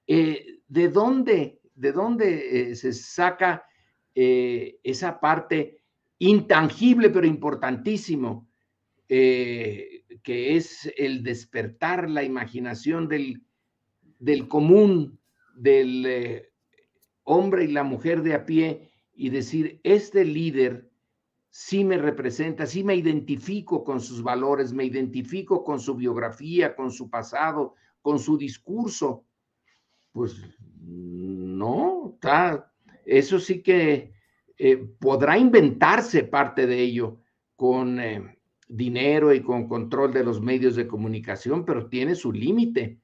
[0.06, 3.64] Eh, ¿De dónde de dónde eh, se saca
[4.16, 5.84] eh, esa parte
[6.18, 8.50] intangible pero importantísimo,
[9.08, 13.44] que es el despertar la imaginación del,
[14.18, 15.20] del común,
[15.56, 16.48] del
[17.24, 20.87] hombre y la mujer de a pie y decir, este líder
[21.60, 26.92] sí me representa, sí me identifico con sus valores, me identifico con su biografía, con
[26.92, 29.26] su pasado, con su discurso.
[30.12, 30.36] Pues
[30.80, 32.16] no,
[33.08, 34.14] eso sí que
[34.56, 37.22] eh, podrá inventarse parte de ello
[37.56, 43.00] con eh, dinero y con control de los medios de comunicación, pero tiene su límite.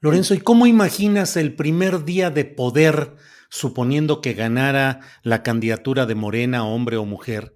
[0.00, 3.16] Lorenzo, ¿y cómo imaginas el primer día de poder,
[3.48, 7.54] suponiendo que ganara la candidatura de Morena, hombre o mujer?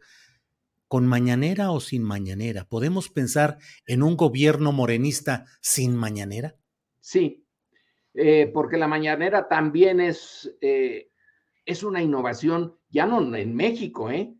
[0.89, 2.65] ¿Con mañanera o sin mañanera?
[2.65, 6.57] ¿Podemos pensar en un gobierno morenista sin mañanera?
[7.01, 7.47] Sí,
[8.15, 11.11] eh, porque la mañanera también es, eh,
[11.65, 14.35] es una innovación, ya no en México, ¿eh?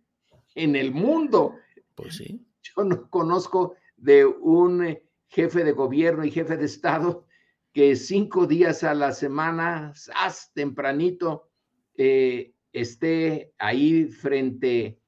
[0.55, 1.57] en el mundo.
[1.95, 2.47] Pues sí.
[2.62, 7.27] Yo no conozco de un jefe de gobierno y jefe de Estado
[7.72, 11.48] que cinco días a la semana, haz tempranito,
[12.72, 15.00] esté ahí frente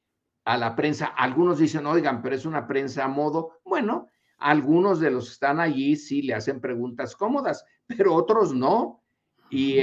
[0.45, 1.07] a la prensa.
[1.07, 3.61] Algunos dicen, oigan, pero es una prensa a modo.
[3.65, 9.03] Bueno, algunos de los que están allí sí le hacen preguntas cómodas, pero otros no.
[9.51, 9.79] Y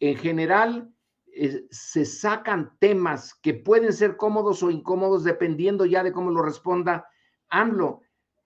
[0.00, 0.92] en, general
[1.26, 6.42] eh, se sacan temas que pueden ser cómodos o incómodos dependiendo ya de cómo lo
[6.42, 7.06] responda
[7.48, 8.02] AMLO,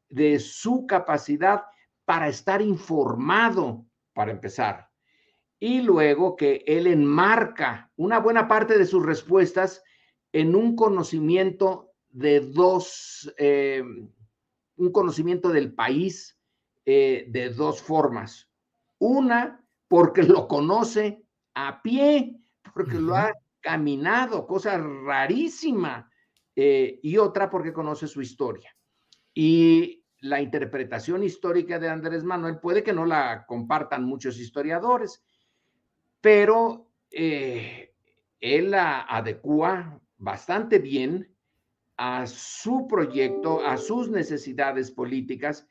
[0.09, 1.65] de su capacidad
[2.09, 4.89] para estar informado, para empezar.
[5.61, 9.85] Y luego que él enmarca una buena parte de sus respuestas
[10.33, 13.85] en un conocimiento de dos, eh,
[14.77, 16.41] un conocimiento del país
[16.87, 18.49] eh, de dos formas.
[18.97, 22.41] Una, porque lo conoce a pie,
[22.73, 26.11] porque lo ha caminado, cosa rarísima.
[26.57, 28.75] Eh, y otra, porque conoce su historia.
[29.35, 35.25] Y la interpretación histórica de Andrés Manuel puede que no la compartan muchos historiadores,
[36.21, 37.95] pero eh,
[38.41, 41.35] él la adecua bastante bien
[41.97, 45.67] a su proyecto, a sus necesidades políticas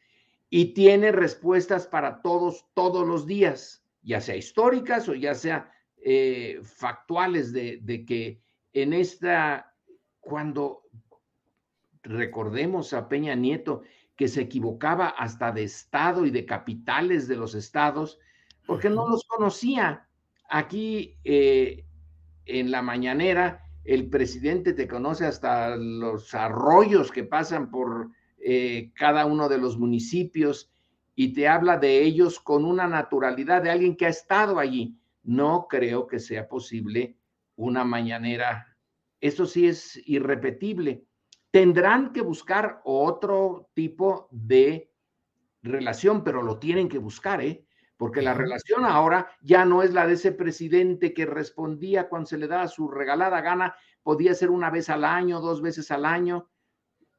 [0.50, 6.60] y tiene respuestas para todos, todos los días, ya sea históricas o ya sea eh,
[6.64, 8.41] factuales de, de, que
[8.74, 9.74] en esta,
[10.20, 10.84] cuando
[12.04, 13.84] recordemos a Peña Nieto,
[14.18, 18.20] que se equivocaba hasta de estado y de capitales de los estados,
[18.65, 20.07] porque no los conocía.
[20.49, 21.86] Aquí eh,
[22.45, 28.09] en la mañanera, el presidente te conoce hasta los arroyos que pasan por
[28.39, 30.72] eh, cada uno de los municipios
[31.15, 34.97] y te habla de ellos con una naturalidad de alguien que ha estado allí.
[35.24, 37.18] No creo que sea posible
[37.55, 38.78] una mañanera.
[39.22, 41.07] Eso sí es irrepetible.
[41.52, 44.91] Tendrán que buscar otro tipo de
[45.62, 47.66] relación, pero lo tienen que buscar, ¿eh?
[47.98, 52.38] Porque la relación ahora ya no es la de ese presidente que respondía cuando se
[52.38, 56.48] le daba su regalada gana, podía ser una vez al año, dos veces al año.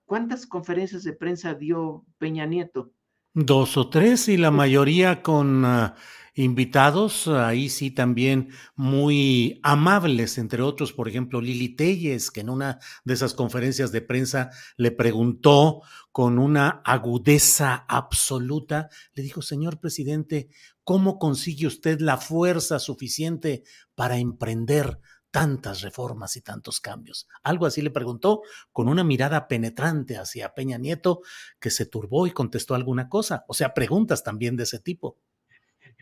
[0.04, 2.92] ¿Cuántas conferencias de prensa dio Peña Nieto?
[3.34, 5.92] Dos o tres y la mayoría con uh,
[6.34, 12.78] invitados, ahí sí también muy amables, entre otros, por ejemplo, Lili Telles, que en una
[13.04, 20.48] de esas conferencias de prensa le preguntó con una agudeza absoluta, le dijo, señor presidente,
[20.84, 23.64] ¿cómo consigue usted la fuerza suficiente
[23.94, 25.00] para emprender
[25.38, 27.28] tantas reformas y tantos cambios?
[27.44, 31.20] Algo así le preguntó con una mirada penetrante hacia Peña Nieto,
[31.60, 33.44] que se turbó y contestó alguna cosa.
[33.46, 35.16] O sea, preguntas también de ese tipo.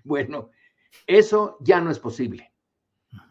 [0.05, 0.51] Bueno,
[1.07, 2.51] eso ya no es posible.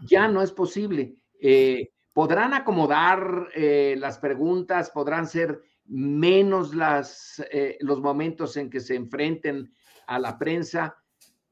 [0.01, 1.15] Ya no es posible.
[1.41, 8.79] Eh, podrán acomodar eh, las preguntas, podrán ser menos las, eh, los momentos en que
[8.79, 9.73] se enfrenten
[10.05, 10.97] a la prensa,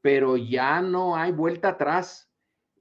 [0.00, 2.30] pero ya no hay vuelta atrás,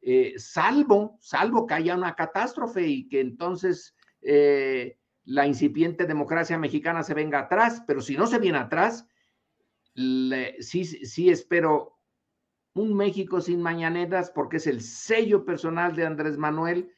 [0.06, 7.04] eh, salvo, salvo que haya una catástrofe y que entonces eh, la incipiente democracia mexicana
[7.04, 9.08] se venga atrás, pero si no se viene atrás,
[9.96, 12.00] sí, sí espero
[12.74, 16.92] un México sin mañaneras porque es el sello personal de Andrés Manuel,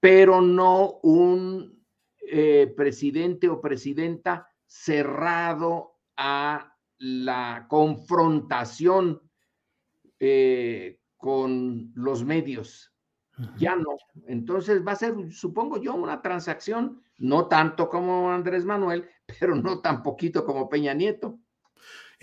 [0.00, 1.84] pero no un
[2.18, 9.20] eh, presidente o presidenta cerrado a la confrontación
[11.24, 12.92] con los medios.
[13.56, 13.96] Ya no.
[14.26, 19.08] Entonces va a ser, supongo yo, una transacción, no tanto como Andrés Manuel,
[19.40, 21.38] pero no tan poquito como Peña Nieto.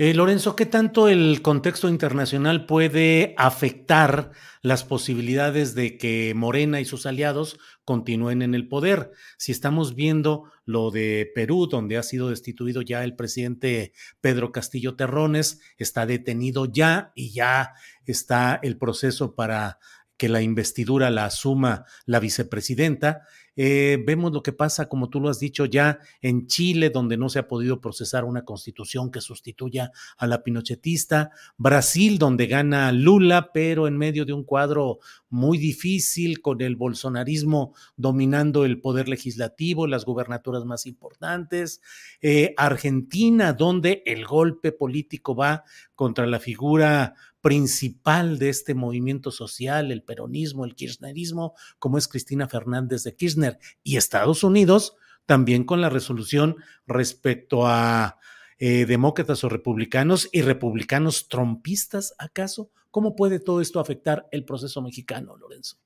[0.03, 4.31] Eh, Lorenzo, ¿qué tanto el contexto internacional puede afectar
[4.63, 9.11] las posibilidades de que Morena y sus aliados continúen en el poder?
[9.37, 14.95] Si estamos viendo lo de Perú, donde ha sido destituido ya el presidente Pedro Castillo
[14.95, 17.73] Terrones, está detenido ya y ya
[18.07, 19.77] está el proceso para
[20.17, 23.21] que la investidura la asuma la vicepresidenta.
[23.55, 27.29] Eh, vemos lo que pasa, como tú lo has dicho, ya en Chile, donde no
[27.29, 33.51] se ha podido procesar una constitución que sustituya a la pinochetista, Brasil, donde gana Lula,
[33.53, 34.99] pero en medio de un cuadro
[35.29, 41.81] muy difícil, con el bolsonarismo dominando el poder legislativo, las gubernaturas más importantes,
[42.21, 45.63] eh, Argentina, donde el golpe político va
[45.95, 52.47] contra la figura principal de este movimiento social, el peronismo, el kirchnerismo, como es Cristina
[52.47, 58.19] Fernández de Kirchner, y Estados Unidos también con la resolución respecto a
[58.59, 62.69] eh, demócratas o republicanos y republicanos trompistas, ¿acaso?
[62.91, 65.77] ¿Cómo puede todo esto afectar el proceso mexicano, Lorenzo?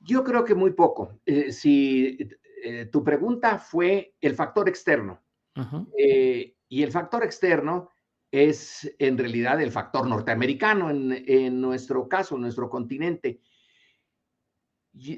[0.00, 1.20] Yo creo que muy poco.
[1.24, 2.18] Eh, si
[2.62, 5.22] eh, tu pregunta fue el factor externo,
[5.56, 6.54] uh -huh.
[6.68, 7.90] y el factor externo
[8.30, 13.40] es en realidad el factor norteamericano en, en nuestro caso, en nuestro continente.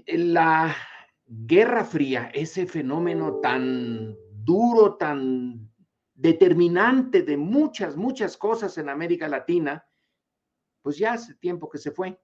[0.06, 0.74] La
[1.26, 5.70] Guerra Fría, ese fenómeno tan duro, tan
[6.14, 9.84] determinante de muchas, muchas cosas en América Latina,
[10.82, 12.20] pues ya hace tiempo que se fue.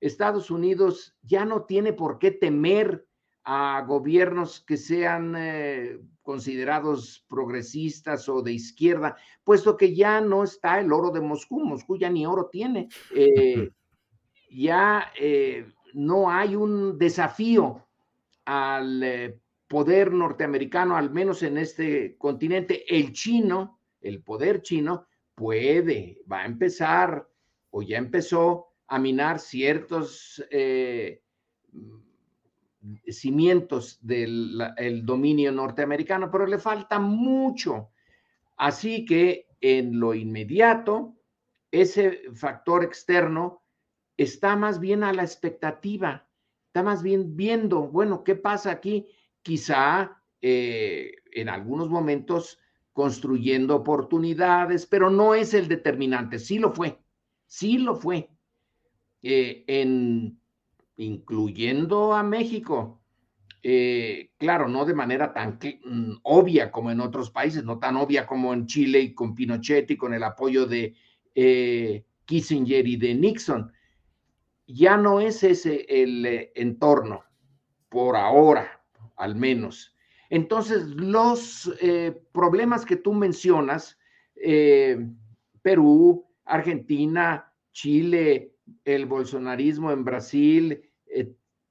[0.00, 3.06] Estados Unidos ya no tiene por qué temer
[3.48, 10.80] a gobiernos que sean eh, considerados progresistas o de izquierda, puesto que ya no está
[10.80, 13.70] el oro de Moscú, Moscú ya ni oro tiene, eh,
[14.50, 17.86] ya eh, no hay un desafío
[18.46, 26.40] al poder norteamericano, al menos en este continente, el chino, el poder chino puede, va
[26.40, 27.28] a empezar
[27.70, 30.44] o ya empezó a minar ciertos
[33.08, 37.90] cimientos del el dominio norteamericano, pero le falta mucho.
[38.56, 41.16] Así que en lo inmediato,
[41.70, 43.62] ese factor externo
[44.16, 46.28] está más bien a la expectativa,
[46.68, 49.08] está más bien viendo, bueno, ¿qué pasa aquí?
[49.42, 52.58] Quizá eh, en algunos momentos
[52.92, 56.98] construyendo oportunidades, pero no es el determinante, sí lo fue,
[57.46, 58.30] sí lo fue.
[59.22, 60.40] Eh, en
[60.96, 63.00] incluyendo a México.
[63.62, 68.26] Eh, claro, no de manera tan mm, obvia como en otros países, no tan obvia
[68.26, 70.94] como en Chile y con Pinochet y con el apoyo de
[71.34, 73.72] eh, Kissinger y de Nixon.
[74.68, 77.24] Ya no es ese el eh, entorno,
[77.88, 78.84] por ahora,
[79.16, 79.96] al menos.
[80.28, 81.70] Entonces, los
[82.32, 83.96] problemas que tú mencionas,
[85.62, 90.85] Perú, Argentina, Chile, el bolsonarismo en Brasil,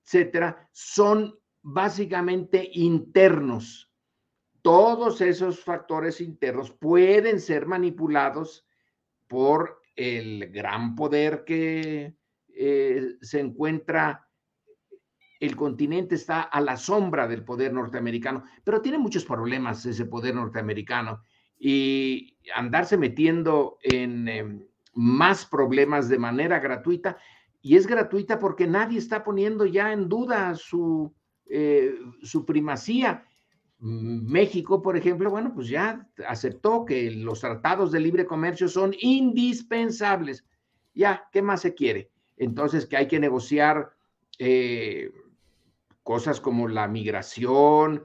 [0.03, 3.91] etcétera, son básicamente internos.
[4.61, 8.65] Todos esos factores internos pueden ser manipulados
[9.27, 12.15] por el gran poder que
[12.57, 14.27] eh, se encuentra,
[15.39, 20.35] el continente está a la sombra del poder norteamericano, pero tiene muchos problemas ese poder
[20.35, 21.21] norteamericano
[21.57, 27.17] y andarse metiendo en em, más problemas de manera gratuita,
[27.65, 31.11] y es gratuita porque nadie está poniendo ya en duda su,
[31.47, 33.25] eh, su primacía.
[33.79, 40.45] México, por ejemplo, bueno, pues ya aceptó que los tratados de libre comercio son indispensables.
[40.93, 42.11] Ya, ¿qué más se quiere?
[42.37, 43.89] Entonces, que hay que negociar
[44.37, 45.09] eh,
[46.03, 48.03] cosas como la migración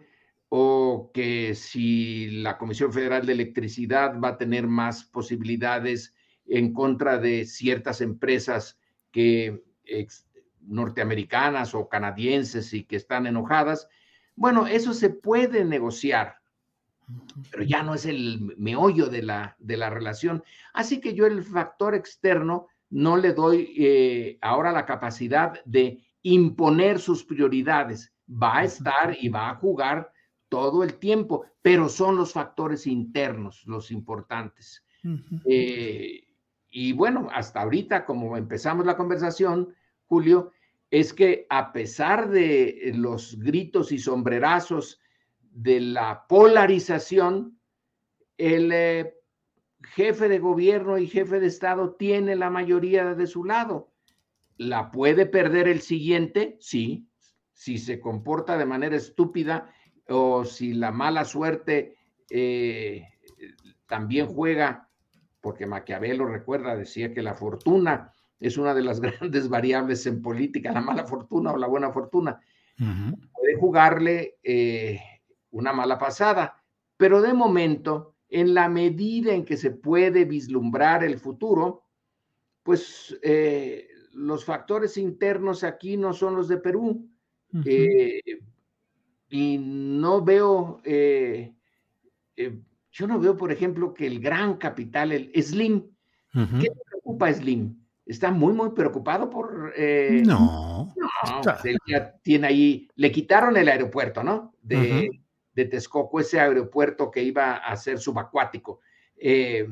[0.49, 6.15] o que si la Comisión Federal de Electricidad va a tener más posibilidades
[6.47, 8.80] en contra de ciertas empresas
[9.11, 9.63] que
[10.61, 13.89] norteamericanas o canadienses y que están enojadas.
[14.37, 16.37] Bueno, eso se puede negociar,
[17.51, 20.43] pero ya no es el meollo de la, de la relación.
[20.73, 26.99] Así que yo el factor externo no le doy eh, ahora la capacidad de imponer
[26.99, 28.13] sus prioridades.
[28.31, 30.13] Va a estar y va a jugar
[30.49, 34.85] todo el tiempo, pero son los factores internos los importantes.
[35.47, 36.30] Eh,
[36.71, 39.75] y bueno, hasta ahorita, como empezamos la conversación,
[40.07, 40.53] Julio,
[40.91, 45.01] es que a pesar de los gritos y sombrerazos
[45.41, 47.59] de la polarización,
[48.37, 49.15] el eh,
[49.83, 53.93] jefe de gobierno y jefe de Estado tiene la mayoría de su lado.
[54.57, 56.57] ¿La puede perder el siguiente?
[56.61, 57.09] Sí,
[57.53, 59.73] si se comporta de manera estúpida
[60.09, 61.97] o si la mala suerte
[62.31, 63.09] eh,
[63.87, 64.90] también juega,
[65.41, 70.73] porque Maquiavelo recuerda, decía que la fortuna es una de las grandes variables en política,
[70.73, 72.41] la mala fortuna o la buena fortuna.
[72.77, 74.99] Puede jugarle eh,
[75.51, 76.63] una mala pasada,
[76.97, 81.83] pero de momento en la medida en que se puede vislumbrar el futuro,
[82.63, 87.09] pues eh, los factores internos aquí no son los de Perú.
[87.65, 88.21] Eh,
[89.29, 91.53] y no veo, eh,
[92.91, 95.87] yo no veo, por ejemplo, que el gran capital, el Slim,
[96.33, 97.77] ¿qué le preocupa Slim?
[98.05, 99.73] Está muy, muy preocupado por...
[100.25, 100.93] no.
[101.45, 104.55] no él ya tiene ahí, le quitaron el aeropuerto, ¿no?
[104.63, 105.09] De,
[105.55, 108.81] de Texcoco, ese aeropuerto que iba a ser subacuático.
[109.17, 109.69] Eh,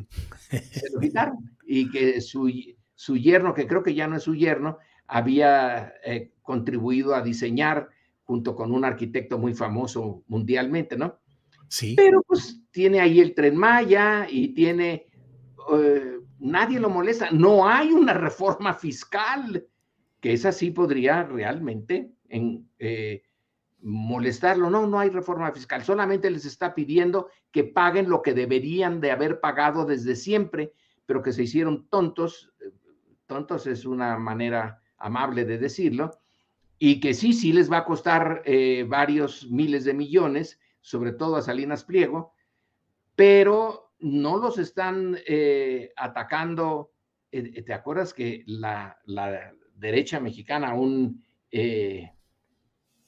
[0.51, 2.53] se lo quitaron y que su,
[2.95, 7.89] su, yerno, que creo que ya no es su yerno, había eh, contribuido a diseñar
[8.25, 11.19] junto con un arquitecto muy famoso mundialmente, ¿no?
[11.97, 15.07] Pero pues tiene ahí el tren Maya y tiene,
[15.75, 19.67] eh, nadie lo molesta, no hay una reforma fiscal,
[20.21, 22.69] que esa sí podría realmente en,
[23.81, 24.71] molestarlo.
[24.71, 29.11] No, no hay reforma fiscal, solamente les está pidiendo que paguen lo que deberían de
[29.11, 30.73] haber pagado desde siempre,
[31.07, 32.53] pero que se hicieron tontos.
[33.27, 36.19] Tontos es una manera amable de decirlo,
[36.79, 41.37] y que sí, sí les va a costar eh, varios miles de millones, sobre todo
[41.37, 42.33] a Salinas Pliego,
[43.15, 46.93] pero no los están eh, atacando.
[47.31, 51.23] Eh, ¿Te acuerdas que la, la derecha mexicana, un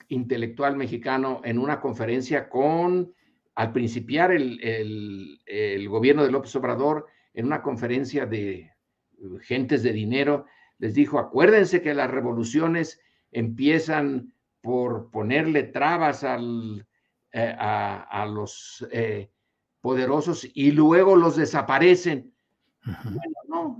[0.09, 3.15] intelectual mexicano en una conferencia con,
[3.55, 5.41] al principiar el,
[5.89, 8.73] gobierno de López Obrador, en una conferencia de
[9.41, 10.45] gentes de dinero,
[10.77, 13.01] les dijo, acuérdense que las revoluciones
[13.33, 16.87] empiezan por ponerle trabas al,
[17.33, 19.31] eh, a, los eh,
[19.81, 22.35] poderosos y luego los desaparecen.
[22.85, 23.79] Bueno, no,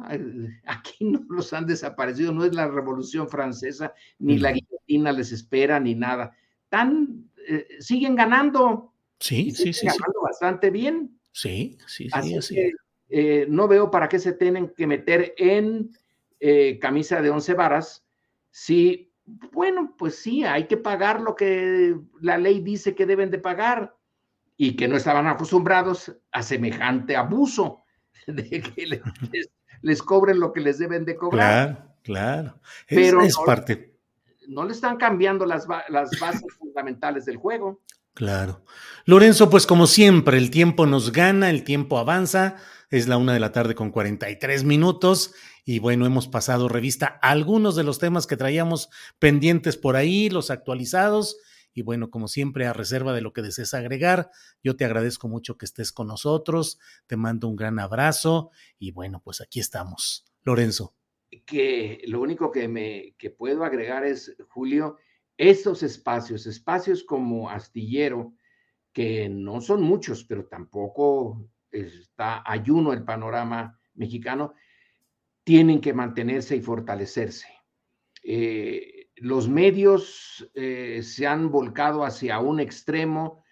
[0.67, 5.81] aquí no los han desaparecido, no es la Revolución Francesa, ni la guillotina les espera,
[5.81, 6.33] ni nada.
[6.69, 8.95] Tan, eh, siguen ganando.
[9.19, 9.87] Sí, sí, sí.
[9.87, 11.19] Ganando bastante bien.
[11.33, 12.11] Sí, sí, sí.
[12.13, 12.55] Así,
[13.09, 15.91] Que, no veo para qué se tienen que meter en
[16.81, 18.05] camisa de once varas
[18.51, 19.10] si,
[19.53, 23.97] bueno, pues sí, hay que pagar lo que la ley dice que deben de pagar
[24.57, 27.83] y que no estaban acostumbrados a semejante abuso
[28.27, 29.01] de que
[29.83, 31.77] les, cobren lo que les deben de cobrar.
[31.77, 32.61] Claro, claro.
[32.89, 33.95] Pero es, parte.
[34.49, 37.81] No le están cambiando las, las bases fundamentales del juego.
[38.15, 38.65] Claro.
[39.05, 42.57] Lorenzo, pues como siempre, el tiempo nos gana, el tiempo avanza.
[42.91, 45.33] Es la una de la tarde con 43 minutos.
[45.65, 50.51] Y bueno, hemos pasado revista algunos de los temas que traíamos pendientes por ahí, los
[50.51, 51.39] actualizados.
[51.73, 54.33] Y bueno, como siempre, a reserva de lo que desees agregar,
[54.65, 59.23] yo te agradezco mucho que estés con nosotros, te mando un gran abrazo y bueno,
[59.25, 60.25] pues aquí estamos.
[60.43, 60.97] Lorenzo.
[61.47, 64.97] Que lo único que me que puedo agregar es, Julio,
[65.37, 68.35] estos espacios, espacios como Astillero,
[68.93, 74.55] que no son muchos, pero tampoco está ayuno el panorama mexicano,
[75.45, 77.49] tienen que mantenerse y fortalecerse.
[78.23, 83.45] Eh, los medios eh, se han volcado hacia un extremo,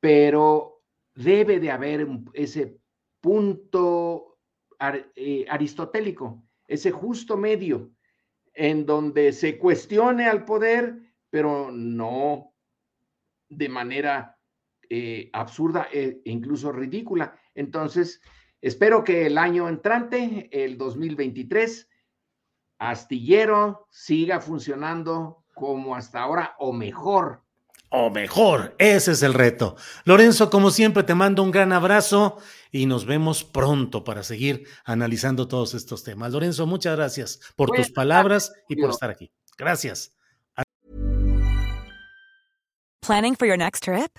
[0.00, 0.82] pero
[1.14, 2.78] debe de haber ese
[3.20, 4.38] punto
[5.14, 7.90] eh, aristotélico, ese justo medio,
[8.52, 10.96] en donde se cuestione al poder,
[11.30, 12.54] pero no
[13.48, 14.35] de manera
[15.32, 17.38] absurda e incluso ridícula.
[17.54, 18.20] Entonces,
[18.60, 21.88] espero que el año entrante, el 2023,
[22.78, 27.42] Astillero siga funcionando como hasta ahora o mejor.
[27.88, 29.76] O mejor, ese es el reto.
[30.04, 32.36] Lorenzo, como siempre, te mando un gran abrazo
[32.72, 36.32] y nos vemos pronto para seguir analizando todos estos temas.
[36.32, 39.32] Lorenzo, muchas gracias por tus palabras y por estar aquí.
[39.56, 40.12] Gracias.
[43.00, 44.18] Planning for your next trip?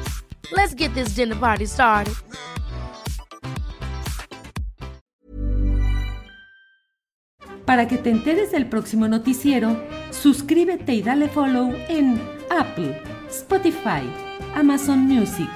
[0.51, 2.13] Let's get this dinner party started.
[7.65, 14.01] Para que te enteres del próximo noticiero, suscríbete y dale follow en Apple, Spotify,
[14.55, 15.49] Amazon Music,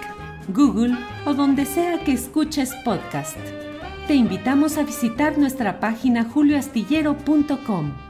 [0.48, 3.38] Google o donde sea que escuches podcast.
[4.08, 8.05] Te invitamos a visitar nuestra página julioastillero.com.